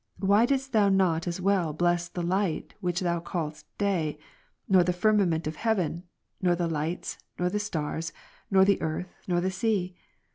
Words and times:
why 0.17 0.47
didst 0.47 0.71
Thou 0.73 0.89
not 0.89 1.27
as 1.27 1.39
well 1.39 1.73
bless 1.73 2.07
the 2.09 2.23
light, 2.23 2.73
which 2.81 3.01
Thou 3.01 3.19
calledst 3.19 3.65
day; 3.77 4.17
nor 4.67 4.83
the 4.83 4.91
firmament 4.93 5.45
of 5.45 5.57
heaven, 5.57 6.01
nor 6.41 6.55
the 6.55 6.67
lights, 6.67 7.19
nor 7.37 7.49
the 7.51 7.59
stars, 7.59 8.11
nor 8.49 8.65
the 8.65 8.81
earth, 8.81 9.13
nor 9.27 9.39
the 9.41 9.51
sea 9.51 9.95